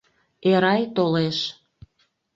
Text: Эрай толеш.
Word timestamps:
Эрай 0.51 0.81
толеш. 0.95 1.37